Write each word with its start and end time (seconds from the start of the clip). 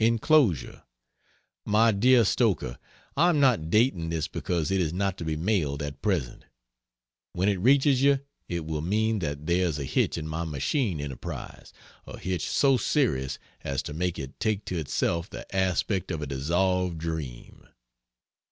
Enclosure: 0.00 0.82
MY 1.64 1.92
DEAR 1.92 2.24
STOKER, 2.24 2.76
I 3.16 3.28
am 3.28 3.38
not 3.38 3.70
dating 3.70 4.08
this 4.08 4.26
because 4.26 4.72
it 4.72 4.80
is 4.80 4.92
not 4.92 5.16
to 5.16 5.24
be 5.24 5.36
mailed 5.36 5.80
at 5.80 6.02
present. 6.02 6.44
When 7.34 7.48
it 7.48 7.60
reaches 7.60 8.02
you 8.02 8.18
it 8.48 8.64
will 8.64 8.80
mean 8.82 9.20
that 9.20 9.46
there 9.46 9.64
is 9.64 9.78
a 9.78 9.84
hitch 9.84 10.18
in 10.18 10.26
my 10.26 10.42
machine 10.42 11.00
enterprise 11.00 11.72
a 12.04 12.18
hitch 12.18 12.48
so 12.48 12.76
serious 12.76 13.38
as 13.62 13.80
to 13.84 13.94
make 13.94 14.18
it 14.18 14.40
take 14.40 14.64
to 14.64 14.76
itself 14.76 15.30
the 15.30 15.46
aspect 15.54 16.10
of 16.10 16.20
a 16.20 16.26
dissolved 16.26 16.98
dream. 16.98 17.68